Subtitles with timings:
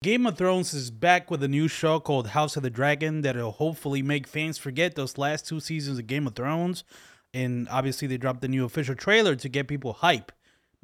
[0.00, 3.50] Game of Thrones is back with a new show called House of the Dragon that'll
[3.50, 6.84] hopefully make fans forget those last two seasons of Game of Thrones.
[7.34, 10.30] And obviously, they dropped the new official trailer to get people hype.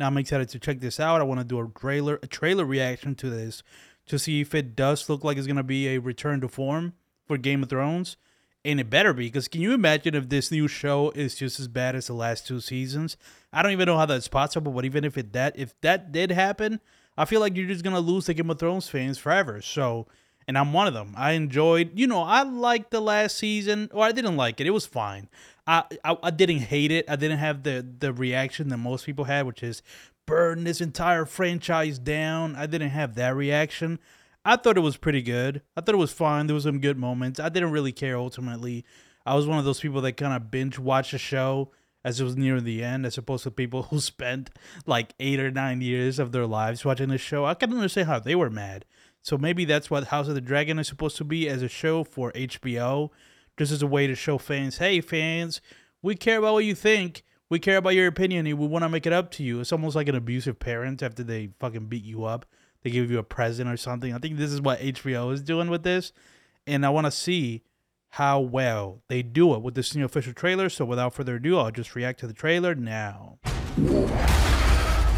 [0.01, 1.21] Now I'm excited to check this out.
[1.21, 3.63] I want to do a trailer, a trailer reaction to this
[4.07, 6.95] to see if it does look like it's gonna be a return to form
[7.25, 8.17] for Game of Thrones.
[8.65, 11.69] And it better be, because can you imagine if this new show is just as
[11.69, 13.17] bad as the last two seasons?
[13.53, 16.33] I don't even know how that's possible, but even if it that if that did
[16.33, 16.81] happen,
[17.17, 19.61] I feel like you're just gonna lose the Game of Thrones fans forever.
[19.63, 20.07] So,
[20.47, 21.15] and I'm one of them.
[21.17, 24.67] I enjoyed, you know, I liked the last season, or I didn't like it.
[24.67, 25.29] It was fine.
[25.67, 27.09] I, I, I didn't hate it.
[27.09, 29.83] I didn't have the the reaction that most people had, which is
[30.27, 32.57] burn this entire franchise down.
[32.57, 33.99] I didn't have that reaction.
[34.45, 35.63] I thought it was pretty good.
[35.77, 36.47] I thought it was fine.
[36.47, 37.41] There was some good moments.
[37.41, 38.85] I didn't really care ultimately.
[39.25, 41.71] I was one of those people that kind of binge watch a show
[42.05, 44.51] as it was near the end, as opposed to people who spent
[44.87, 47.45] like eight or nine years of their lives watching the show.
[47.45, 48.85] I can understand how they were mad.
[49.23, 52.05] So maybe that's what House of the Dragon is supposed to be as a show
[52.05, 53.09] for HBO,
[53.57, 55.63] just as a way to show fans, hey fans,
[56.03, 57.25] we care about what you think.
[57.49, 59.61] We care about your opinion and we want to make it up to you.
[59.61, 62.45] It's almost like an abusive parent after they fucking beat you up.
[62.83, 64.13] They give you a present or something.
[64.13, 66.13] I think this is what HBO is doing with this.
[66.67, 67.63] And I want to see
[68.15, 70.69] how well they do it with this new official trailer.
[70.69, 73.39] So without further ado, I'll just react to the trailer now.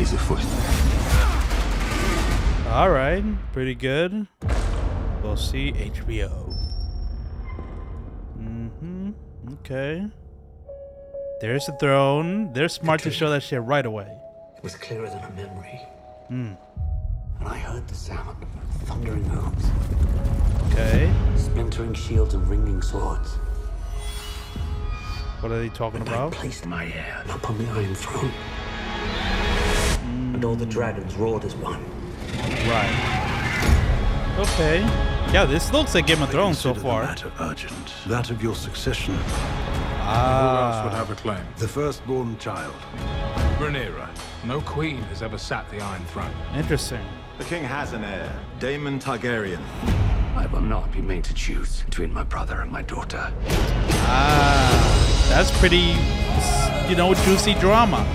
[0.01, 0.41] Is afoot.
[2.73, 4.27] All right, pretty good.
[5.23, 6.55] We'll see HBO.
[8.39, 9.11] Mm-hmm.
[9.53, 10.07] Okay.
[11.43, 12.51] There's the throne.
[12.55, 14.11] They're smart to show that shit right away.
[14.57, 15.81] It was clearer than a memory.
[16.29, 16.53] Hmm.
[17.41, 18.49] And I heard the sound of
[18.87, 19.67] thundering hooves,
[20.73, 21.13] Okay.
[21.37, 23.35] splintering shields, and ringing swords.
[25.41, 26.33] What are they talking And I about?
[26.33, 28.31] placed my heir upon the Iron Throne.
[30.35, 31.85] And all the dragons roared as one.
[32.69, 34.35] Right.
[34.39, 34.81] Okay.
[35.33, 37.03] Yeah, this looks like Game of Thrones so Consider the far.
[37.05, 37.93] matter urgent.
[38.07, 39.15] That of your succession.
[39.15, 40.97] Who else would Ah.
[40.97, 41.41] have a claim?
[41.57, 42.75] The firstborn child.
[43.59, 44.09] Rhaenyra.
[44.45, 46.31] No queen has ever sat the Iron Throne.
[46.55, 47.01] Interesting.
[47.39, 48.31] The king has an heir,
[48.61, 49.61] Daemon Targaryen.
[50.37, 53.33] I will not be made to choose between my brother and my daughter.
[54.09, 54.97] Ah.
[55.29, 55.97] That's pretty,
[56.89, 58.07] you know, juicy drama.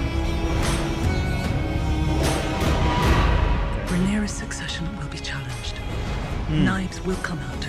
[3.88, 5.78] Rhaenyra's succession will be challenged.
[6.48, 6.64] Hmm.
[6.64, 7.68] Knives will come out.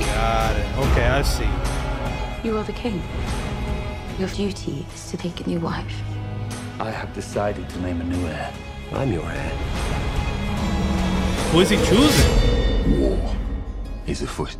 [0.00, 0.78] Got it.
[0.78, 1.48] Okay, I see.
[2.42, 3.02] You are the king.
[4.18, 6.02] Your duty is to take a new wife.
[6.78, 8.52] I have decided to name a new heir.
[8.92, 9.50] I'm your heir.
[11.52, 12.59] Who is he choosing?
[12.98, 13.36] War
[14.06, 14.56] is afoot.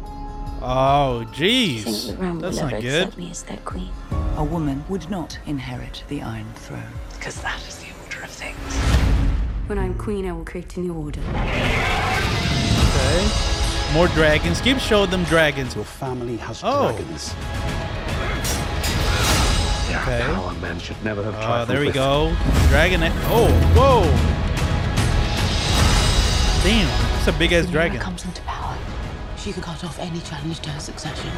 [0.63, 2.17] Oh, jeez.
[2.41, 3.17] That's not good.
[3.17, 3.91] me as their queen.
[4.37, 6.83] A woman would not inherit the Iron Throne,
[7.15, 8.75] because that is the order of things.
[9.67, 11.21] When I'm queen, I will create a new order.
[12.91, 13.29] Okay.
[13.95, 14.61] More dragons.
[14.61, 15.75] Keep showing them dragons.
[15.75, 16.89] Your family has Oh.
[16.93, 17.35] dragons.
[19.89, 20.23] They Okay.
[20.33, 21.95] power man should never have Oh, trifled there we with.
[21.95, 22.33] go.
[22.69, 23.03] Dragon.
[23.27, 24.03] Oh, whoa.
[26.63, 27.10] Damn.
[27.31, 28.01] It's a big ass dragon.
[28.01, 28.77] comes into power.
[29.37, 31.31] She could cut off any challenge to her succession.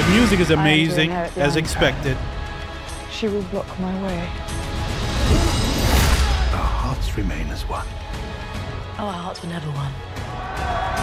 [0.00, 2.16] The music is amazing, as expected.
[3.12, 4.20] She will block my way.
[6.54, 7.86] Our hearts remain as one.
[8.98, 9.92] Oh, our hearts were never one.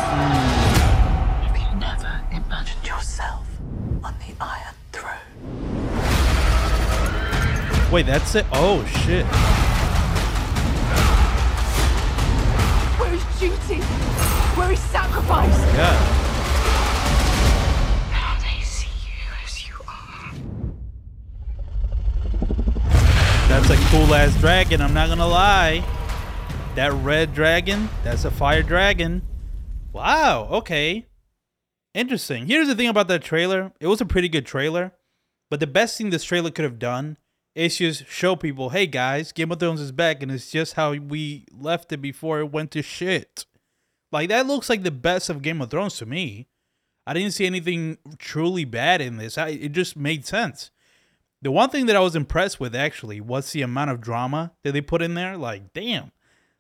[0.10, 0.32] Hmm.
[1.46, 3.46] Have you never imagined yourself
[4.04, 5.20] on the Iron Throne?
[7.92, 8.48] Wait, that's it?
[8.52, 9.28] Oh, shit.
[13.42, 13.82] Duty?
[14.56, 15.58] Where is sacrifice?
[15.74, 15.98] Yeah.
[18.12, 20.32] Now they see you as you are.
[23.50, 25.84] That's a cool ass dragon, I'm not gonna lie.
[26.76, 29.24] That red dragon, that's a fire dragon.
[29.92, 31.08] Wow, okay.
[31.96, 32.46] Interesting.
[32.46, 33.74] Here's the thing about that trailer.
[33.80, 34.94] It was a pretty good trailer,
[35.50, 37.18] but the best thing this trailer could have done
[37.56, 40.94] is just show people, hey guys, Game of Thrones is back and it's just how
[40.94, 43.46] we left it before it went to shit.
[44.12, 46.48] Like that looks like the best of Game of Thrones to me.
[47.06, 49.38] I didn't see anything truly bad in this.
[49.38, 50.72] I, it just made sense.
[51.42, 54.74] The one thing that I was impressed with actually was the amount of drama that
[54.74, 55.36] they put in there.
[55.38, 56.12] Like, damn,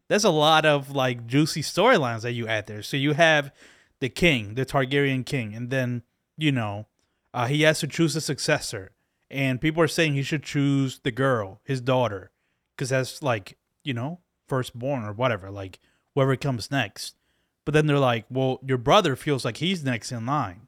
[0.08, 2.82] there's a lot of like juicy storylines that you add there.
[2.82, 3.54] So you have
[4.00, 6.02] the king, the Targaryen king, and then
[6.38, 6.88] you know
[7.34, 8.92] uh, he has to choose a successor,
[9.32, 12.32] and people are saying he should choose the girl, his daughter,
[12.76, 15.80] because that's like you know firstborn or whatever, like
[16.14, 17.16] whoever comes next.
[17.64, 20.68] But then they're like, well, your brother feels like he's next in line.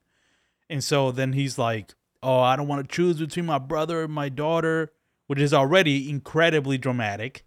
[0.69, 4.13] And so then he's like, oh, I don't want to choose between my brother and
[4.13, 4.93] my daughter,
[5.27, 7.43] which is already incredibly dramatic.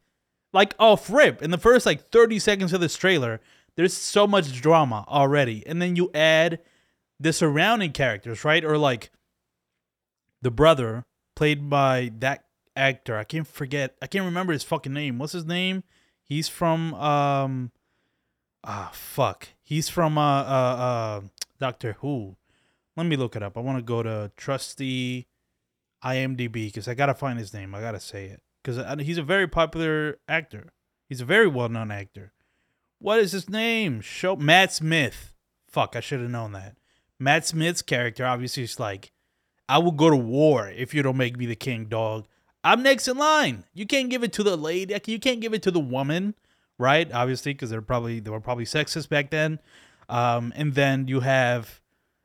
[0.53, 3.41] Like off rip in the first like 30 seconds of this trailer,
[3.77, 5.67] there's so much drama already.
[5.67, 6.61] And then you add
[7.19, 8.65] the surrounding characters, right?
[8.65, 9.11] Or like
[10.43, 11.05] the brother
[11.35, 12.45] played by that
[12.75, 13.17] actor.
[13.17, 13.97] I can't forget.
[14.01, 15.19] I can't remember his fucking name.
[15.19, 15.85] What's his name?
[16.23, 17.73] He's from um
[18.65, 19.49] ah fuck.
[19.63, 21.21] He's from uh uh uh
[21.59, 22.37] Doctor Who.
[22.97, 23.57] Let me look it up.
[23.57, 25.27] I want to go to trusty
[26.05, 27.75] IMDb because I gotta find his name.
[27.75, 30.73] I gotta say it because he's a very popular actor.
[31.09, 32.33] He's a very well known actor.
[32.99, 34.01] What is his name?
[34.01, 35.35] Show Matt Smith.
[35.71, 36.77] Fuck, I should have known that.
[37.19, 39.13] Matt Smith's character obviously is like,
[39.69, 42.27] I will go to war if you don't make me the king, dog.
[42.63, 43.65] I'm next in line.
[43.75, 44.99] You can't give it to the lady.
[45.07, 46.35] You can't give it to the woman,
[46.79, 47.11] right?
[47.13, 49.61] Obviously, because they're probably they were probably sexist back then.
[50.09, 51.81] Um, and then you have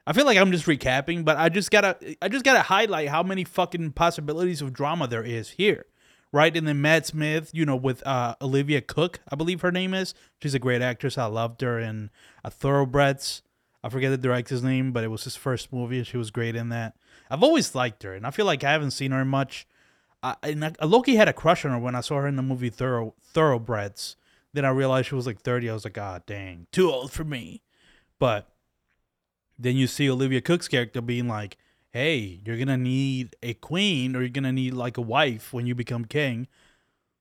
[0.05, 3.23] I feel like I'm just recapping, but I just gotta I just gotta highlight how
[3.23, 5.85] many fucking possibilities of drama there is here.
[6.33, 6.55] Right?
[6.55, 10.13] And then Matt Smith, you know, with uh, Olivia Cooke, I believe her name is.
[10.41, 11.17] She's a great actress.
[11.17, 12.09] I loved her in
[12.43, 13.41] a Thoroughbreds.
[13.83, 16.55] I forget the director's name, but it was his first movie, and she was great
[16.55, 16.95] in that.
[17.29, 19.67] I've always liked her, and I feel like I haven't seen her much.
[20.21, 22.43] I, and I, Loki had a crush on her when I saw her in the
[22.43, 24.17] movie Thorough Thoroughbreds.
[24.53, 25.69] Then I realized she was like 30.
[25.69, 27.61] I was like, ah, dang, too old for me.
[28.19, 28.51] But
[29.57, 31.57] then you see Olivia Cooke's character being like,
[31.91, 35.73] hey, you're gonna need a queen or you're gonna need like a wife when you
[35.73, 36.47] become king.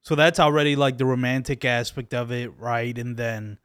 [0.02, 2.96] So that's already like the romantic aspect of it, right?
[2.96, 3.58] And then,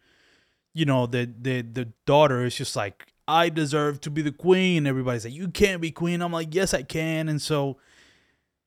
[0.75, 4.85] you know, the the the daughter is just like, I deserve to be the queen.
[4.85, 6.21] Everybody's like, you can't be queen.
[6.21, 7.29] I'm like, yes, I can.
[7.29, 7.77] And so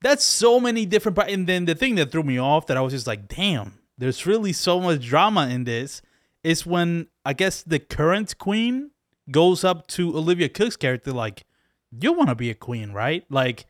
[0.00, 1.18] that's so many different.
[1.18, 4.26] And then the thing that threw me off that I was just like, damn, there's
[4.26, 6.00] really so much drama in this
[6.42, 8.90] is when I guess the current queen
[9.30, 11.44] goes up to Olivia Cooke's character like,
[11.90, 13.66] "You want to be a queen, right?" Like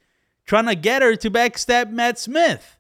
[0.46, 2.76] trying to get her to backstab Matt Smith.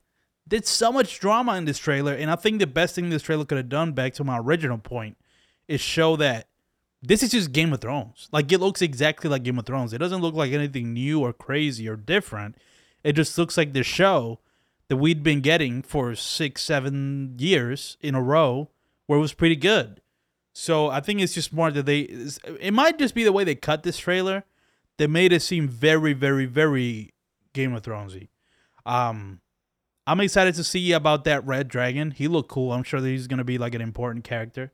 [0.46, 3.44] Did so much drama in this trailer, and I think the best thing this trailer
[3.44, 5.18] could have done, back to my original point,
[5.68, 6.48] is show that
[7.02, 8.28] this is just Game of Thrones.
[8.32, 9.92] Like it looks exactly like Game of Thrones.
[9.92, 12.56] It doesn't look like anything new or crazy or different.
[13.04, 14.40] It just looks like the show
[14.88, 18.70] that we'd been getting for six, seven years in a row,
[19.06, 20.00] where it was pretty good.
[20.52, 22.00] So I think it's just more that they.
[22.60, 24.44] It might just be the way they cut this trailer
[24.96, 27.12] that made it seem very, very, very
[27.52, 28.28] Game of Thronesy.
[28.84, 29.40] Um,
[30.06, 32.10] I'm excited to see about that Red Dragon.
[32.10, 32.72] He looked cool.
[32.72, 34.72] I'm sure that he's gonna be like an important character.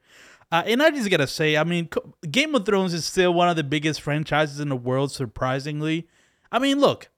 [0.53, 1.89] Uh, and I just gotta say, I mean,
[2.31, 5.11] Game of Thrones is still one of the biggest franchises in the world.
[5.13, 6.09] Surprisingly,
[6.53, 7.09] I mean, look,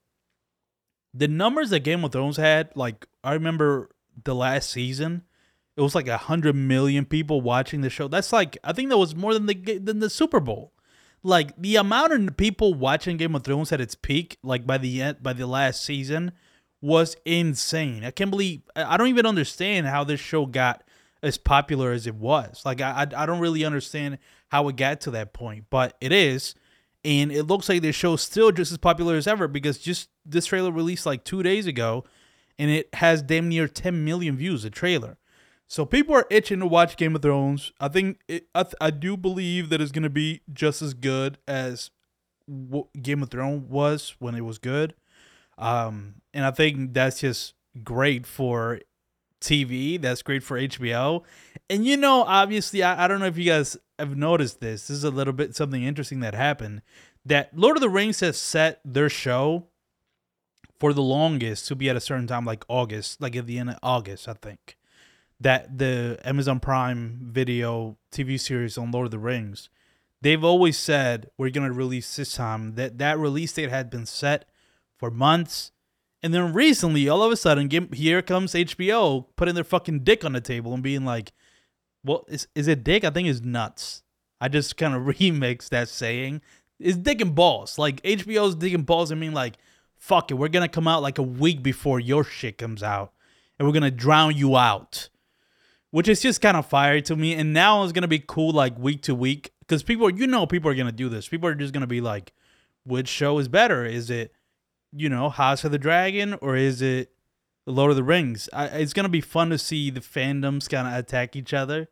[1.13, 2.71] the numbers that Game of Thrones had.
[2.75, 3.91] Like I remember
[4.25, 5.23] the last season
[5.77, 8.09] it was like a hundred million people watching the show.
[8.09, 10.73] That's like I think that was more than the than the Super Bowl.
[11.23, 15.03] Like the amount of people watching Game of Thrones at its peak, like by the
[15.03, 16.33] end by the last season,
[16.81, 18.05] was insane.
[18.05, 20.83] I can't believe I don't even understand how this show got
[21.23, 22.63] as popular as it was.
[22.65, 24.19] Like I I don't really understand
[24.49, 26.55] how it got to that point, but it is.
[27.05, 30.47] And it looks like this show's still just as popular as ever because just this
[30.47, 32.05] trailer released like two days ago
[32.59, 35.19] and it has damn near 10 million views, a trailer.
[35.69, 37.73] So people are itching to watch Game of Thrones.
[37.81, 40.95] I think it, I, th- I do believe that it's going to be just as
[40.95, 41.91] good as
[42.49, 44.95] w- Game of Thrones was when it was good.
[45.59, 48.81] Um, and I think that's just great for
[49.41, 50.01] TV.
[50.01, 51.23] That's great for HBO.
[51.69, 54.89] And you know, obviously, I, I don't know if you guys have noticed this.
[54.89, 56.83] This is a little bit something interesting that happened.
[57.25, 59.67] That Lord of the Rings has set their show
[60.79, 63.71] for the longest to be at a certain time, like August, like at the end
[63.71, 64.77] of August, I think
[65.41, 69.69] that the Amazon Prime Video TV series on Lord of the Rings,
[70.23, 72.75] they've always said we're gonna release this time.
[72.75, 74.47] That that release date had been set
[74.97, 75.73] for months,
[76.27, 80.33] and then recently, all of a sudden, here comes HBO putting their fucking dick on
[80.33, 81.33] the table and being like,
[82.05, 83.05] "Well, is is it dick?
[83.05, 84.03] I think it's nuts."
[84.41, 86.43] I just kind of remix that saying.
[86.81, 87.79] It's dick and balls.
[87.79, 89.13] Like HBO's dick and balls.
[89.13, 89.57] I mean, like,
[89.95, 93.13] fuck it, we're gonna come out like a week before your shit comes out,
[93.59, 95.09] and we're gonna drown you out
[95.97, 97.33] which is just kind of fire to me.
[97.33, 100.71] And now it's gonna be cool like week to week because people, you know, people
[100.71, 101.27] are gonna do this.
[101.27, 102.35] People are just gonna be like,
[102.85, 103.87] which show is better?
[103.87, 104.35] Is it,
[104.97, 107.13] you know, House of the Dragon or is it
[107.67, 108.49] Lord of the Rings?
[108.53, 111.89] I, it's gonna be fun to see the fandoms kind of attack each other,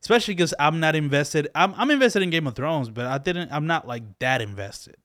[0.00, 1.48] especially because I'm not invested.
[1.54, 3.52] I'm I'm invested in Game of Thrones, but I didn't.
[3.52, 4.96] I'm not like that invested.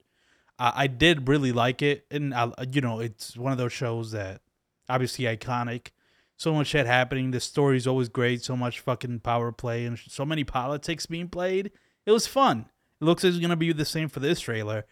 [0.58, 4.12] I, I did really like it, and I, you know, it's one of those shows
[4.12, 4.42] that
[4.90, 5.90] obviously iconic
[6.38, 7.32] so much shit happening.
[7.32, 8.44] The story's always great.
[8.44, 11.72] So much fucking power play and so many politics being played.
[12.06, 12.66] It was fun.
[13.02, 14.86] It looks like it's gonna be the same for this trailer.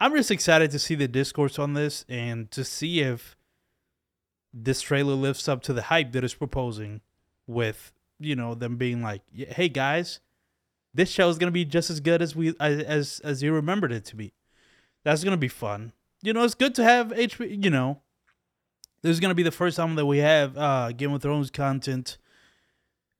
[0.00, 3.36] I'm just excited to see the discourse on this and to see if
[4.52, 7.02] this trailer lives up to the hype that it's proposing
[7.46, 10.20] with you know them being like, "Hey guys,
[10.94, 14.04] this show is gonna be just as good as we as as you remembered it
[14.06, 14.32] to be."
[15.04, 15.92] That's gonna be fun.
[16.22, 17.46] You know, it's good to have HBO.
[17.46, 18.00] You know,
[19.02, 22.18] this is gonna be the first time that we have uh Game of Thrones content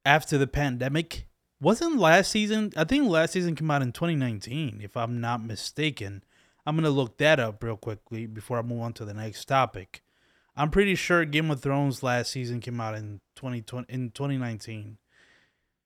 [0.05, 1.27] after the pandemic.
[1.61, 2.73] Wasn't last season?
[2.75, 6.25] I think last season came out in 2019, if I'm not mistaken.
[6.67, 10.03] I'm gonna look that up real quickly before I move on to the next topic.
[10.57, 14.99] I'm pretty sure Game of Thrones last season came out in 2020 in 2019.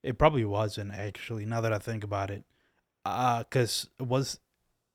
[0.03, 1.45] It probably wasn't actually.
[1.45, 2.43] Now that I think about it,
[3.05, 4.39] uh, cause was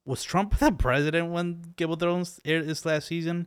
[0.05, 3.47] was Trump the president when Game of Thrones aired this last season?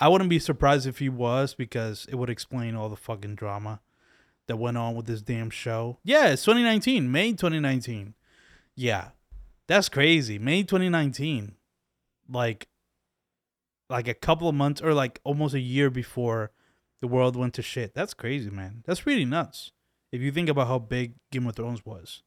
[0.00, 3.80] I wouldn't be surprised if he was because it would explain all the fucking drama
[4.46, 5.98] that went on with this damn show.
[6.04, 8.14] Yeah, it's 2019, May 2019.
[8.76, 9.08] Yeah,
[9.66, 10.38] that's crazy.
[10.38, 11.56] May 2019,
[12.28, 12.68] like,
[13.90, 16.50] like a couple of months or like almost a year before
[17.00, 17.94] the world went to shit.
[17.94, 18.82] That's crazy, man.
[18.86, 19.72] That's really nuts.
[20.12, 22.22] If you think about how big Game of Thrones was,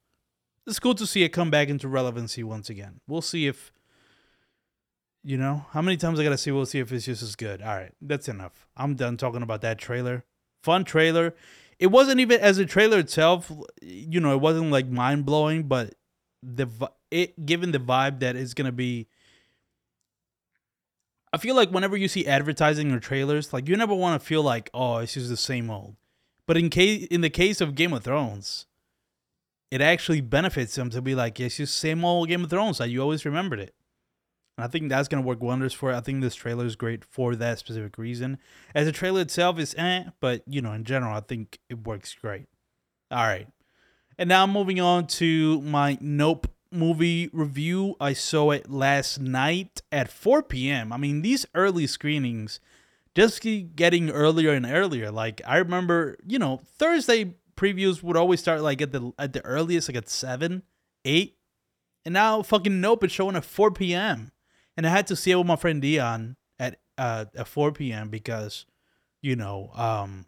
[0.68, 3.00] it's cool to see it come back into relevancy once again.
[3.08, 3.72] We'll see if,
[5.24, 6.52] you know, how many times I gotta see.
[6.52, 7.62] We'll see if it's just as good.
[7.62, 8.68] All right, that's enough.
[8.78, 10.24] I'm done talking about that trailer.
[10.64, 11.34] Fun trailer.
[11.80, 13.52] It wasn't even as a trailer itself.
[13.82, 15.96] You know, it wasn't like mind blowing, but
[16.44, 16.68] the
[17.10, 19.08] it given the vibe that it's gonna be.
[21.34, 24.44] I feel like whenever you see advertising or trailers, like you never want to feel
[24.44, 25.96] like, oh, it's just the same old.
[26.46, 28.66] But in case in the case of Game of Thrones,
[29.70, 32.90] it actually benefits them to be like, it's just same old Game of Thrones that
[32.90, 33.74] you always remembered it.
[34.58, 35.96] And I think that's gonna work wonders for it.
[35.96, 38.38] I think this trailer is great for that specific reason.
[38.76, 42.14] As a trailer itself is eh, but you know, in general, I think it works
[42.14, 42.48] great.
[43.10, 43.48] All right.
[44.18, 47.96] And now moving on to my Nope movie review.
[48.00, 50.92] I saw it last night at 4 p.m.
[50.92, 52.60] I mean, these early screenings
[53.16, 55.12] just keep getting earlier and earlier.
[55.12, 59.44] Like I remember, you know, Thursday previews would always start like at the at the
[59.46, 60.64] earliest, like at seven,
[61.06, 61.38] eight,
[62.06, 64.32] and now fucking Nope is showing at 4 p.m.
[64.78, 68.10] And I had to see it with my friend Dion at uh at 4 p.m.
[68.10, 68.66] because,
[69.22, 70.26] you know, um,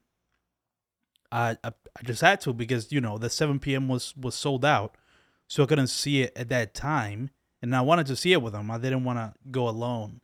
[1.32, 3.88] I I, I just had to because you know the 7 p.m.
[3.88, 4.96] was was sold out,
[5.48, 7.30] so I couldn't see it at that time,
[7.62, 8.72] and I wanted to see it with him.
[8.72, 10.22] I didn't want to go alone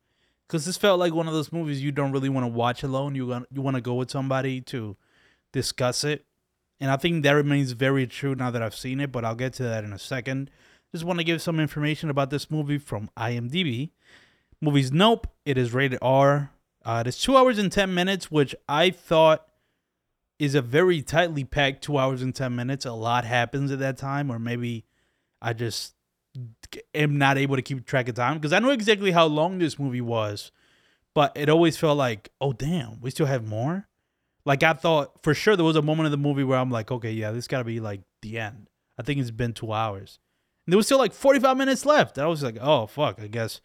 [0.48, 3.16] because this felt like one of those movies you don't really want to watch alone.
[3.16, 4.98] You want you want to go with somebody to
[5.54, 6.26] discuss it,
[6.80, 9.12] and I think that remains very true now that I've seen it.
[9.12, 10.50] But I'll get to that in a second.
[10.92, 13.92] Just want to give some information about this movie from IMDb.
[14.60, 15.28] Movie's Nope.
[15.46, 16.52] It is rated R.
[16.84, 19.46] Uh, it is two hours and ten minutes, which I thought
[20.40, 22.86] is a very tightly packed two hours and ten minutes.
[22.86, 24.86] A lot happens at that time, or maybe
[25.42, 25.94] I just
[26.94, 29.80] am not able to keep track of time because I know exactly how long this
[29.80, 30.52] movie was,
[31.16, 33.88] but it always felt like, oh damn, we still have more.
[34.46, 36.92] Like I thought for sure there was a moment in the movie where I'm like,
[36.92, 38.68] okay, yeah, this got to be like the end.
[38.98, 40.20] I think it's been two hours,
[40.66, 42.18] and there was still like 45 minutes left.
[42.18, 43.62] And I was like, oh fuck, I guess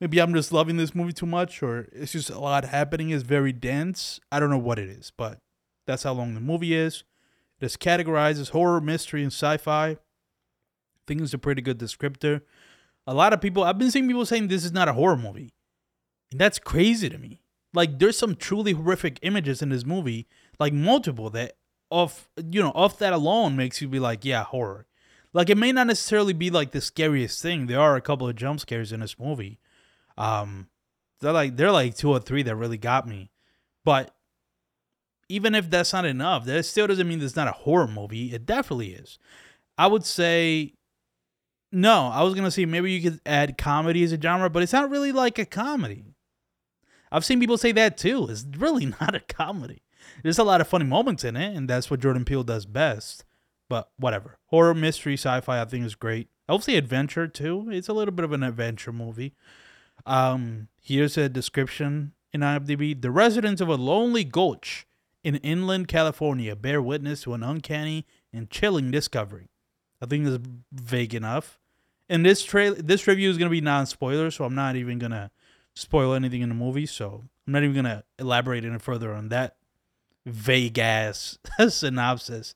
[0.00, 3.10] maybe I'm just loving this movie too much, or it's just a lot happening.
[3.10, 4.18] It's very dense.
[4.30, 5.38] I don't know what it is, but
[5.86, 7.04] that's how long the movie is.
[7.60, 9.98] It is categorized as horror, mystery, and sci-fi.
[11.06, 12.42] Think it's a pretty good descriptor.
[13.06, 15.52] A lot of people, I've been seeing people saying this is not a horror movie.
[16.30, 17.42] And that's crazy to me.
[17.74, 20.26] Like there's some truly horrific images in this movie,
[20.58, 21.54] like multiple that
[21.90, 24.86] off you know, off that alone makes you be like, yeah, horror.
[25.32, 27.66] Like it may not necessarily be like the scariest thing.
[27.66, 29.58] There are a couple of jump scares in this movie.
[30.18, 30.68] Um
[31.20, 33.30] they're like they're like two or three that really got me.
[33.84, 34.14] But
[35.28, 38.34] even if that's not enough, that still doesn't mean it's not a horror movie.
[38.34, 39.18] It definitely is.
[39.78, 40.74] I would say
[41.72, 44.72] no, I was gonna say maybe you could add comedy as a genre, but it's
[44.72, 46.04] not really like a comedy.
[47.10, 48.28] I've seen people say that too.
[48.28, 49.82] It's really not a comedy.
[50.22, 53.24] There's a lot of funny moments in it, and that's what Jordan Peele does best.
[53.68, 54.38] But whatever.
[54.46, 56.28] Horror, mystery, sci-fi, I think is great.
[56.48, 57.68] I adventure too.
[57.70, 59.34] It's a little bit of an adventure movie.
[60.04, 63.00] Um, here's a description in IMDb.
[63.00, 64.86] The residents of a lonely gulch
[65.24, 69.48] in inland California bear witness to an uncanny and chilling discovery.
[70.02, 71.60] I think that's vague enough.
[72.12, 75.30] And this trail, this review is gonna be non-spoiler, so I'm not even gonna
[75.74, 76.84] spoil anything in the movie.
[76.84, 79.56] So I'm not even gonna elaborate any further on that
[80.26, 81.38] vague ass
[81.70, 82.54] synopsis.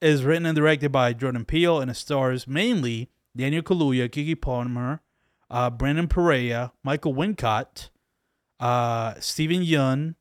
[0.00, 5.02] Is written and directed by Jordan Peele and it stars mainly Daniel Kaluuya, Keke Palmer,
[5.48, 7.90] uh, Brandon Perea, Michael Wincott,
[8.58, 10.16] uh, Steven Yeun,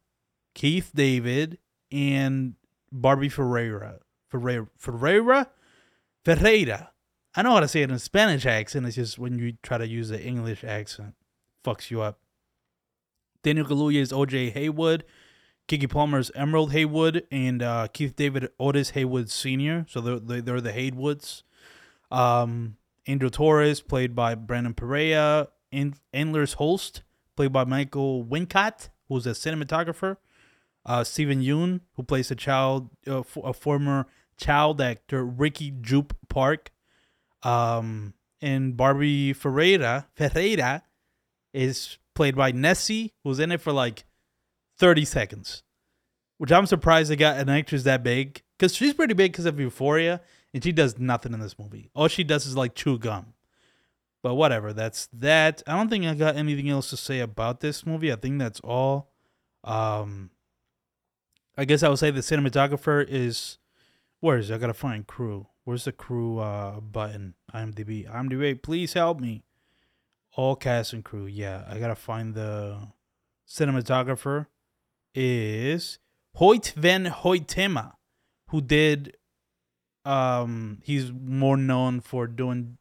[0.54, 1.58] Keith David,
[1.92, 2.54] and
[2.92, 4.02] Barbie Ferreira.
[4.30, 4.68] Ferreira.
[4.78, 5.50] Ferreira?
[6.24, 6.92] Ferreira.
[7.36, 8.86] I know how to say it in a Spanish accent.
[8.86, 11.16] It's just when you try to use the English accent,
[11.66, 12.20] fucks you up.
[13.44, 15.04] Daniel Kaluuya is OJ Haywood.
[15.68, 19.86] Keke Palmer is Emerald Haywood and uh, Keith David Otis Haywood Sr.
[19.90, 21.44] So they're, they're, the Haywoods.
[22.12, 22.78] Um,
[23.32, 25.50] Torres, played by Brandon Perea.
[26.14, 27.04] Antlers Holst,
[27.36, 30.18] played by Michael Wincott, who's a cinematographer.
[30.86, 34.06] Uh, Steven Yeun, who plays a child, uh, f- a former
[34.38, 36.72] child actor, Ricky Jupe Park.
[37.46, 40.84] Um, and Barbie Ferreira, Ferreira
[41.54, 44.04] is played by Nessie, who's in it for like
[44.78, 45.64] 30 seconds.
[46.38, 48.42] Which I'm surprised they got an actress that big.
[48.58, 50.22] Because she's pretty big because of Euphoria,
[50.54, 51.90] and she does nothing in this movie.
[51.94, 53.34] All she does is like chew gum.
[54.24, 55.62] But whatever, that's that.
[55.68, 58.12] I don't think I got anything else to say about this movie.
[58.12, 59.12] I think that's all.
[59.64, 60.32] Um
[61.58, 63.60] I guess I would say the cinematographer is
[64.20, 64.56] where is it?
[64.56, 65.48] I gotta find crew.
[65.66, 67.34] Where's the crew uh button?
[67.54, 68.10] IMDb.
[68.10, 69.44] IMDb, please help me.
[70.36, 71.26] All cast and crew.
[71.26, 72.90] Yeah, I gotta find the
[73.48, 74.46] cinematographer
[75.14, 76.00] is
[76.36, 77.94] Hoyt van Hoytema,
[78.50, 79.18] who did
[80.06, 82.78] um he's more known for doing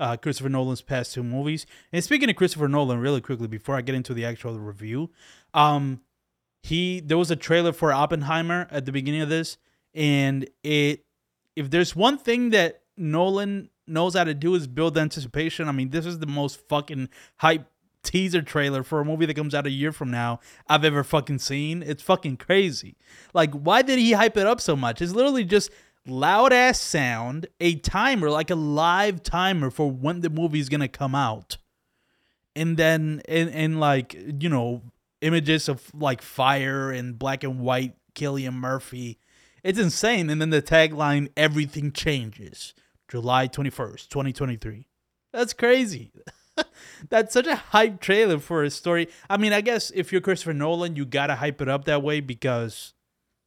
[0.00, 1.66] uh Christopher Nolan's past two movies.
[1.92, 5.10] And speaking of Christopher Nolan really quickly before I get into the actual review,
[5.52, 6.00] um
[6.62, 9.58] he there was a trailer for Oppenheimer at the beginning of this
[9.94, 11.05] and it
[11.56, 15.68] if there's one thing that Nolan knows how to do is build anticipation.
[15.68, 17.66] I mean, this is the most fucking hype
[18.02, 21.40] teaser trailer for a movie that comes out a year from now I've ever fucking
[21.40, 21.82] seen.
[21.82, 22.96] It's fucking crazy.
[23.34, 25.02] Like, why did he hype it up so much?
[25.02, 25.70] It's literally just
[26.06, 31.14] loud ass sound, a timer, like a live timer for when the movie's gonna come
[31.14, 31.58] out.
[32.54, 34.82] And then in in like, you know,
[35.20, 39.18] images of like fire and black and white Cillian Murphy.
[39.66, 40.30] It's insane.
[40.30, 42.72] And then the tagline, everything changes.
[43.08, 44.86] July 21st, 2023.
[45.32, 46.12] That's crazy.
[47.08, 49.08] That's such a hype trailer for a story.
[49.28, 52.20] I mean, I guess if you're Christopher Nolan, you gotta hype it up that way
[52.20, 52.94] because,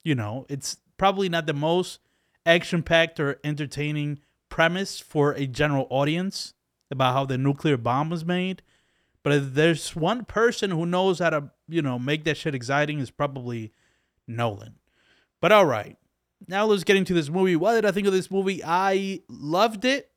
[0.03, 1.99] you know, it's probably not the most
[2.45, 6.53] action packed or entertaining premise for a general audience
[6.91, 8.61] about how the nuclear bomb was made.
[9.23, 12.99] But if there's one person who knows how to, you know, make that shit exciting,
[12.99, 13.71] is probably
[14.27, 14.75] Nolan.
[15.41, 15.97] But all right,
[16.47, 17.55] now let's get into this movie.
[17.55, 18.63] What did I think of this movie?
[18.63, 20.11] I loved it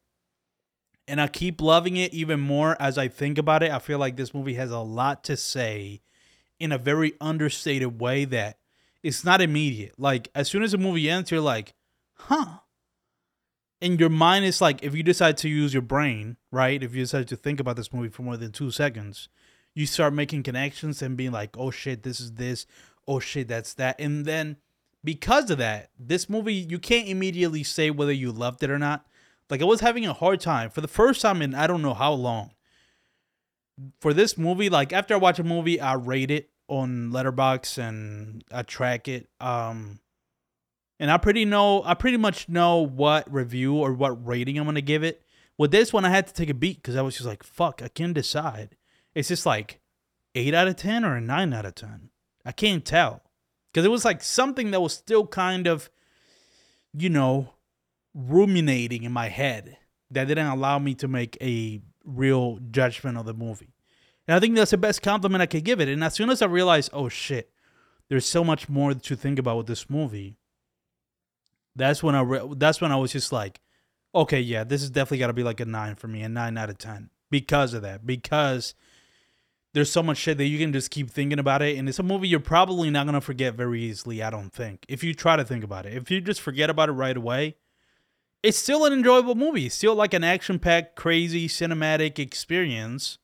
[1.09, 3.73] and I keep loving it even more as I think about it.
[3.73, 6.01] I feel like this movie has a lot to say
[6.61, 8.59] in a very understated way that
[9.03, 9.99] it's not immediate.
[9.99, 11.75] Like as soon as the movie ends, you're like,
[12.15, 12.59] huh.
[13.81, 16.81] And your mind is like, if you decide to use your brain, right?
[16.81, 19.29] If you decide to think about this movie for more than two seconds,
[19.75, 22.65] you start making connections and being like, oh shit, this is this.
[23.09, 24.01] Oh shit, that's that.
[24.01, 24.59] And then
[25.05, 29.07] because of that, this movie, you can't immediately say whether you loved it or not
[29.53, 31.93] like I was having a hard time for the first time in I don't know
[31.93, 32.53] how long.
[34.01, 38.45] For this movie, like after I watch a movie, I rate it on Letterboxd and
[38.51, 39.29] I track it.
[39.41, 40.01] Um
[40.99, 44.81] and I pretty know I pretty much know what review or what rating I'm gonna
[44.81, 45.23] give it.
[45.59, 47.83] With this one I had to take a beat because I was just like, fuck,
[47.83, 48.77] I can't decide.
[49.15, 49.81] It's just like
[50.35, 52.09] eight out of ten or a nine out of ten.
[52.43, 53.23] I can't tell.
[53.73, 55.91] Because it was like something that was still kind of,
[56.93, 57.55] you know,
[58.15, 59.79] ruminating in my head
[60.11, 63.73] that didn't allow me to make a real judgment of the movie.
[64.29, 65.89] And I think that's the best compliment I could give it.
[65.89, 67.51] And as soon as I realized, oh shit,
[68.09, 70.37] there's so much more to think about with this movie.
[71.75, 73.61] That's when I re- that's when I was just like,
[74.15, 76.59] okay, yeah, this is definitely got to be like a 9 for me, a 9
[76.59, 78.07] out of 10 because of that.
[78.07, 78.75] Because
[79.75, 82.03] there's so much shit that you can just keep thinking about it and it's a
[82.03, 84.85] movie you're probably not going to forget very easily, I don't think.
[84.89, 85.95] If you try to think about it.
[85.95, 87.57] If you just forget about it right away,
[88.43, 89.67] it's still an enjoyable movie.
[89.67, 93.19] It's still like an action packed, crazy cinematic experience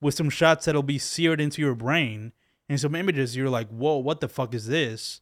[0.00, 2.32] with some shots that'll be seared into your brain
[2.68, 5.20] and some images you're like, whoa, what the fuck is this?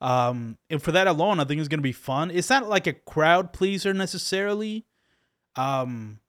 [0.00, 2.30] Um, and for that alone, I think it's gonna be fun.
[2.30, 4.86] It's not like a crowd pleaser necessarily.
[5.56, 6.20] Um,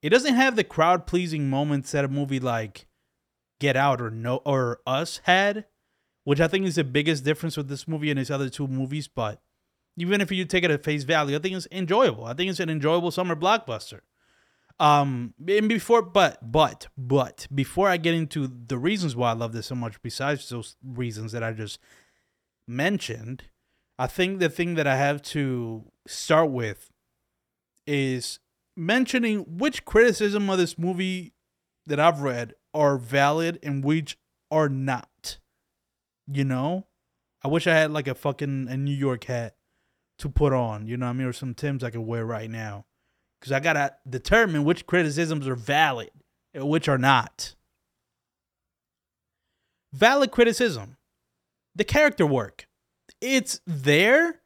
[0.00, 2.86] it doesn't have the crowd pleasing moments that a movie like
[3.60, 5.66] Get Out or No or Us had,
[6.24, 9.08] which I think is the biggest difference with this movie and its other two movies.
[9.08, 9.40] But
[9.96, 12.24] even if you take it at face value, I think it's enjoyable.
[12.24, 14.00] I think it's an enjoyable summer blockbuster.
[14.78, 19.54] Um, and before, but, but, but, before I get into the reasons why I love
[19.54, 21.78] this so much, besides those reasons that I just
[22.68, 23.44] mentioned,
[23.98, 26.90] I think the thing that I have to start with
[27.86, 28.38] is
[28.76, 31.32] mentioning which criticism of this movie
[31.86, 34.16] that I've read are valid and which
[34.50, 35.38] are not.
[36.28, 36.86] You know?
[37.42, 39.56] I wish I had like a fucking a New York hat
[40.18, 42.50] to put on, you know what I mean, or some Tims I could wear right
[42.50, 42.86] now.
[43.40, 46.10] Because I gotta determine which criticisms are valid
[46.54, 47.54] and which are not.
[49.92, 50.96] Valid criticism.
[51.76, 52.66] the character work.
[53.20, 54.40] It's there,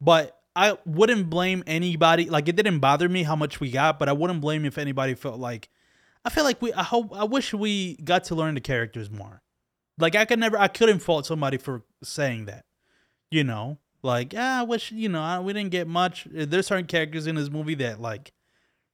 [0.00, 2.28] but I wouldn't blame anybody.
[2.30, 5.14] Like it didn't bother me how much we got, but I wouldn't blame if anybody
[5.14, 5.68] felt like
[6.24, 9.42] I feel like we I hope I wish we got to learn the characters more.
[9.98, 12.64] Like I could never I couldn't fault somebody for saying that.
[13.30, 16.26] You know, like yeah, I wish you know I, we didn't get much.
[16.30, 18.32] There's certain characters in this movie that like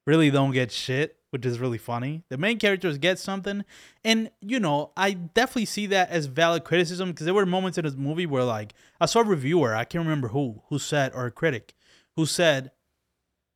[0.06, 2.24] really don't get shit, which is really funny.
[2.30, 3.64] The main characters get something,
[4.04, 7.84] and you know I definitely see that as valid criticism because there were moments in
[7.84, 11.26] this movie where like I saw a reviewer, I can't remember who, who said or
[11.26, 11.74] a critic,
[12.16, 12.72] who said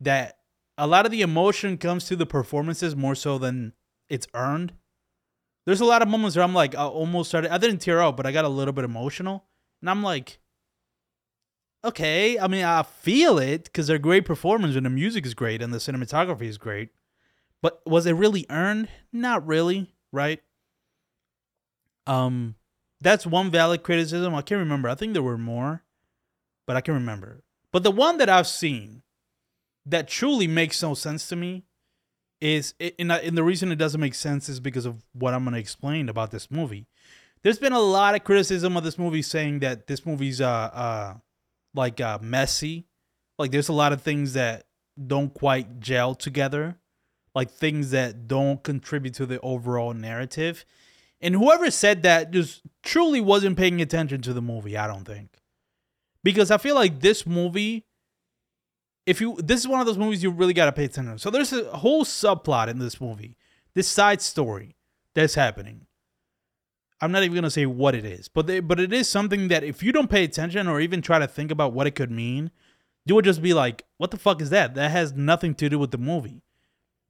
[0.01, 0.39] that
[0.77, 3.73] a lot of the emotion comes to the performances more so than
[4.09, 4.73] it's earned.
[5.67, 7.53] There's a lot of moments where I'm like, I almost started.
[7.53, 9.45] I didn't tear up, but I got a little bit emotional,
[9.81, 10.39] and I'm like,
[11.85, 12.39] okay.
[12.39, 15.73] I mean, I feel it because they're great performers and the music is great and
[15.73, 16.91] the cinematography is great.
[17.63, 18.89] But was it really earned?
[19.13, 20.43] Not really, right?
[22.07, 22.57] Um,
[23.01, 24.35] that's one valid criticism.
[24.35, 24.89] I can't remember.
[24.89, 25.83] I think there were more,
[26.67, 27.43] but I can remember.
[27.73, 29.03] But the one that I've seen
[29.87, 31.65] that truly makes no sense to me
[32.41, 35.55] is, and, and the reason it doesn't make sense is because of what I'm going
[35.55, 36.87] to explain about this movie.
[37.43, 41.15] There's been a lot of criticism of this movie saying that this movie's uh uh
[41.75, 42.87] like uh messy.
[43.39, 44.65] Like there's a lot of things that
[45.07, 46.79] don't quite gel together,
[47.35, 50.65] like things that don't contribute to the overall narrative.
[51.21, 55.39] And whoever said that just truly wasn't paying attention to the movie, I don't think.
[56.23, 57.85] Because I feel like this movie
[59.07, 61.19] if you this is one of those movies you really got to pay attention to.
[61.19, 63.37] So there's a whole subplot in this movie,
[63.75, 64.77] this side story
[65.15, 65.87] that's happening.
[67.01, 69.65] I'm not even gonna say what it is, but they, but it is something that
[69.65, 72.51] if you don't pay attention or even try to think about what it could mean,
[73.05, 74.75] you would just be like, "What the fuck is that?
[74.75, 76.43] That has nothing to do with the movie,"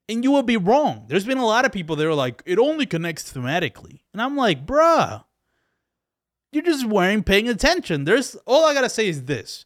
[0.09, 1.05] and you would be wrong.
[1.09, 4.37] There's been a lot of people that are like, "It only connects thematically," and I'm
[4.37, 5.25] like, "Bruh,
[6.51, 9.65] you're just weren't paying attention." There's all I gotta say is this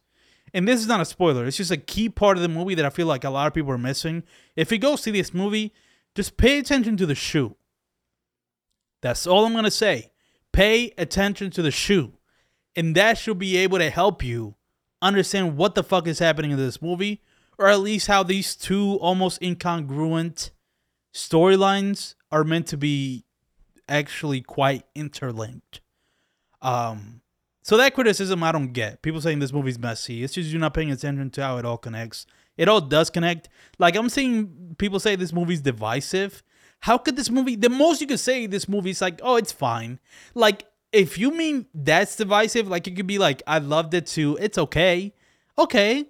[0.53, 1.45] and this is not a spoiler.
[1.45, 3.53] It's just a key part of the movie that I feel like a lot of
[3.53, 4.23] people are missing.
[4.55, 5.73] If you go see this movie,
[6.15, 7.55] just pay attention to the shoe.
[9.01, 10.11] That's all I'm gonna say.
[10.51, 12.13] Pay attention to the shoe,
[12.75, 14.55] and that should be able to help you
[15.01, 17.21] understand what the fuck is happening in this movie,
[17.57, 20.51] or at least how these two almost incongruent
[21.13, 23.25] storylines are meant to be
[23.87, 25.81] actually quite interlinked.
[26.61, 27.21] Um,
[27.69, 29.03] so that criticism I don't get.
[29.03, 30.23] People saying this movie's messy.
[30.23, 32.25] It's just you're not paying attention to how it all connects.
[32.57, 33.47] It all does connect.
[33.77, 36.41] Like I'm seeing people say this movie's divisive.
[36.79, 39.51] How could this movie the most you could say this movie is like, oh, it's
[39.51, 39.99] fine.
[40.33, 44.35] Like, if you mean that's divisive, like it could be like, I loved it too,
[44.41, 45.13] it's okay.
[45.55, 46.05] Okay.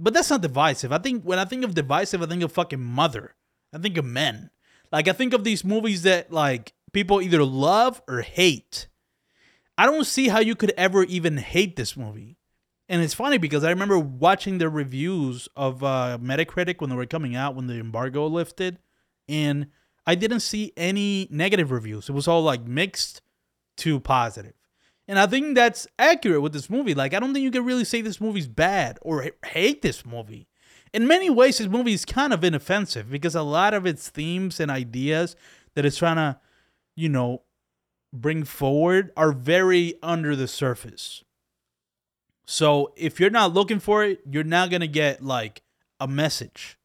[0.00, 0.90] But that's not divisive.
[0.90, 3.36] I think when I think of divisive, I think of fucking mother.
[3.72, 4.50] I think of men.
[4.90, 8.88] Like I think of these movies that like people either love or hate.
[9.78, 12.36] I don't see how you could ever even hate this movie.
[12.88, 17.06] And it's funny because I remember watching the reviews of uh, Metacritic when they were
[17.06, 18.78] coming out when the embargo lifted,
[19.28, 19.66] and
[20.06, 22.08] I didn't see any negative reviews.
[22.08, 23.22] It was all like mixed
[23.78, 24.54] to positive.
[25.08, 26.94] And I think that's accurate with this movie.
[26.94, 30.48] Like, I don't think you can really say this movie's bad or hate this movie.
[30.92, 34.58] In many ways, this movie is kind of inoffensive because a lot of its themes
[34.58, 35.36] and ideas
[35.74, 36.38] that it's trying to,
[36.94, 37.42] you know,
[38.12, 41.24] bring forward are very under the surface.
[42.44, 45.62] So if you're not looking for it, you're not going to get like
[45.98, 46.78] a message.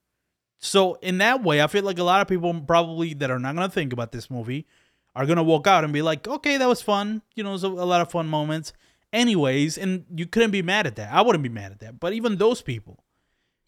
[0.58, 3.56] So in that way, I feel like a lot of people probably that are not
[3.56, 4.68] going to think about this movie
[5.16, 7.22] are going to walk out and be like, "Okay, that was fun.
[7.36, 8.74] You know, it was a, a lot of fun moments."
[9.12, 11.12] Anyways, and you couldn't be mad at that.
[11.12, 12.00] I wouldn't be mad at that.
[12.00, 13.04] But even those people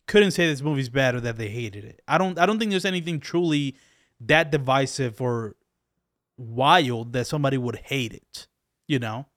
[0.08, 2.02] couldn't say this movie's bad or that they hated it.
[2.08, 3.76] I don't I don't think there's anything truly
[4.22, 5.56] that divisive or
[6.38, 8.48] wild that somebody would hate it,
[8.88, 9.28] you know?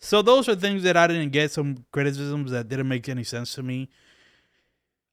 [0.00, 3.54] So those are things that I didn't get some criticisms that didn't make any sense
[3.54, 3.88] to me.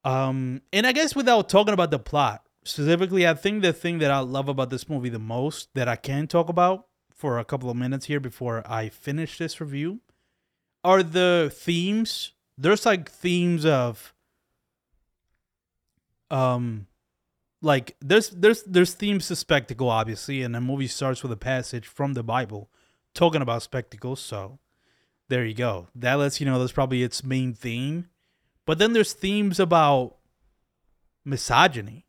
[0.04, 4.12] Um, and I guess without talking about the plot specifically, I think the thing that
[4.12, 7.70] I love about this movie the most that I can talk about for a couple
[7.70, 10.02] of minutes here before I finish this review
[10.84, 12.34] are the themes.
[12.58, 14.14] There's like themes of
[16.30, 16.88] um
[17.66, 21.88] like there's there's there's themes to spectacle obviously and the movie starts with a passage
[21.88, 22.70] from the bible
[23.14, 24.60] talking about spectacles so
[25.28, 25.88] there you go.
[25.96, 28.10] That lets you know that's probably its main theme.
[28.66, 30.16] But then there's themes about
[31.24, 32.06] misogyny.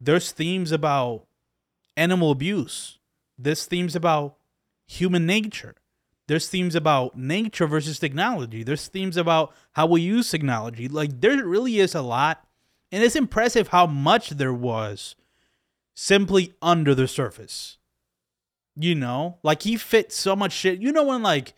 [0.00, 1.26] There's themes about
[1.96, 2.98] animal abuse.
[3.38, 4.36] There's themes about
[4.86, 5.74] human nature.
[6.28, 8.62] There's themes about nature versus technology.
[8.62, 10.88] There's themes about how we use technology.
[10.88, 12.44] Like there really is a lot
[12.92, 15.16] and it's impressive how much there was
[15.94, 17.78] simply under the surface.
[18.78, 20.80] You know, like he fit so much shit.
[20.80, 21.54] You know when like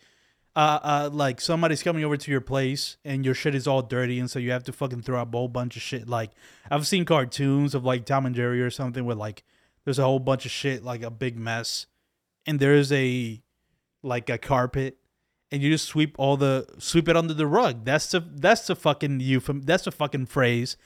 [0.55, 4.19] uh, uh, like somebody's coming over to your place and your shit is all dirty,
[4.19, 6.07] and so you have to fucking throw a whole bunch of shit.
[6.07, 6.31] Like
[6.71, 9.43] I've seen cartoons of like Tom and Jerry or something where like
[9.83, 11.87] there's a whole bunch of shit, like a big mess,
[12.45, 13.41] and there's a
[14.01, 14.97] like a carpet,
[15.51, 17.83] and you just sweep all the sweep it under the rug.
[17.83, 19.65] That's the that's the fucking euphem.
[19.65, 20.77] That's the fucking phrase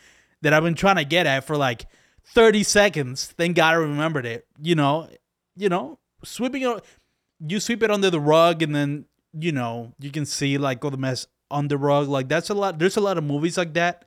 [0.44, 1.88] that I've been trying to get at for like
[2.28, 3.34] 30 seconds.
[3.38, 4.46] Thank God I remembered it.
[4.62, 5.10] You know,
[5.56, 6.86] you know, sweeping it.
[7.46, 9.06] You sweep it under the rug, and then
[9.38, 12.08] you know you can see like all the mess on the rug.
[12.08, 12.78] Like that's a lot.
[12.80, 14.06] There's a lot of movies like that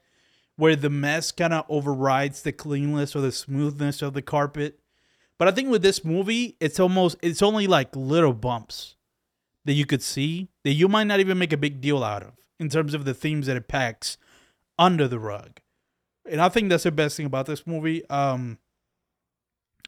[0.56, 4.78] where the mess kind of overrides the cleanness or the smoothness of the carpet.
[5.38, 8.96] But I think with this movie, it's almost it's only like little bumps
[9.64, 12.32] that you could see that you might not even make a big deal out of
[12.58, 14.16] in terms of the themes that it packs
[14.78, 15.60] under the rug.
[16.30, 18.08] And I think that's the best thing about this movie.
[18.10, 18.58] Um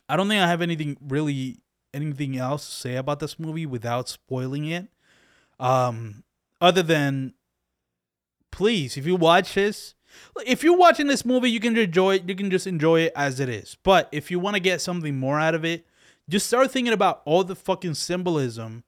[0.09, 1.61] I don't think I have anything really
[1.92, 4.88] anything else to say about this movie without spoiling it.
[5.59, 6.24] Um
[6.61, 7.35] other than
[8.51, 9.94] please, if you watch this,
[10.46, 12.29] if you're watching this movie, you can enjoy it.
[12.29, 13.77] You can just enjoy it as it is.
[13.83, 15.87] But if you want to get something more out of it,
[16.29, 18.85] just start thinking about all the fucking symbolism.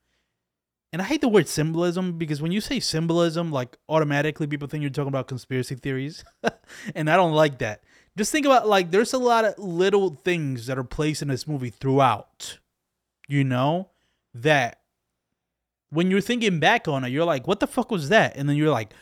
[0.92, 4.82] And I hate the word symbolism because when you say symbolism, like automatically people think
[4.82, 6.24] you're talking about conspiracy theories.
[6.94, 7.84] and I don't like that.
[8.16, 11.46] Just think about like there's a lot of little things that are placed in this
[11.46, 12.58] movie throughout.
[13.28, 13.90] You know?
[14.32, 14.80] That
[15.90, 18.36] when you're thinking back on it, you're like, what the fuck was that?
[18.36, 18.94] And then you're like,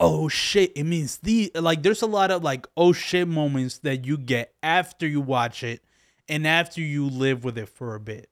[0.00, 4.06] oh shit, it means the like there's a lot of like oh shit moments that
[4.06, 5.82] you get after you watch it
[6.28, 8.30] and after you live with it for a bit.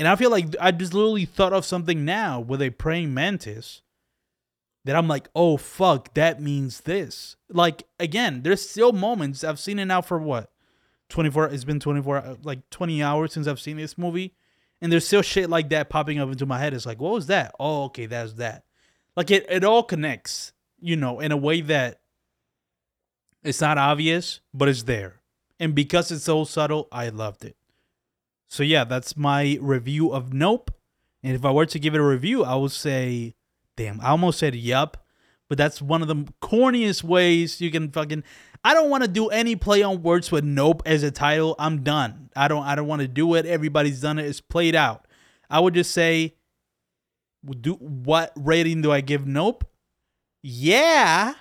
[0.00, 3.82] And I feel like I just literally thought of something now with a praying mantis
[4.84, 7.36] that I'm like, oh fuck, that means this.
[7.48, 10.50] Like again, there's still moments I've seen it now for what?
[11.10, 14.34] 24 it's been 24 uh, like 20 hours since I've seen this movie
[14.80, 16.74] and there's still shit like that popping up into my head.
[16.74, 17.54] It's like, what was that?
[17.60, 18.64] Oh, okay, that's that.
[19.16, 22.00] Like it it all connects you know, in a way that
[23.42, 25.20] it's not obvious, but it's there.
[25.58, 27.56] And because it's so subtle, I loved it.
[28.50, 30.72] So yeah, that's my review of Nope.
[31.22, 33.34] And if I were to give it a review, I would say,
[33.76, 35.06] damn, I almost said yup,
[35.48, 38.24] but that's one of the corniest ways you can fucking
[38.64, 41.54] I don't want to do any play on words with nope as a title.
[41.58, 42.30] I'm done.
[42.34, 43.46] I don't I don't want to do it.
[43.46, 44.26] Everybody's done it.
[44.26, 45.06] It's played out.
[45.48, 46.34] I would just say
[47.60, 49.64] do what rating do I give nope?
[50.42, 51.34] Yeah.